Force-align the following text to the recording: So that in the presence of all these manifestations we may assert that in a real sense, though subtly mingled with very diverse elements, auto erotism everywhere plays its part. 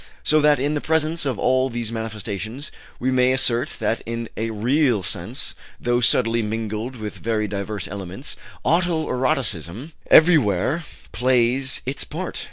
So 0.23 0.41
that 0.41 0.59
in 0.59 0.73
the 0.73 0.81
presence 0.81 1.27
of 1.27 1.37
all 1.37 1.69
these 1.69 1.91
manifestations 1.91 2.71
we 2.99 3.11
may 3.11 3.33
assert 3.33 3.75
that 3.77 4.01
in 4.07 4.29
a 4.35 4.49
real 4.49 5.03
sense, 5.03 5.53
though 5.79 5.99
subtly 6.01 6.41
mingled 6.41 6.95
with 6.95 7.17
very 7.17 7.47
diverse 7.47 7.87
elements, 7.87 8.35
auto 8.63 9.05
erotism 9.07 9.91
everywhere 10.09 10.85
plays 11.11 11.83
its 11.85 12.03
part. 12.03 12.39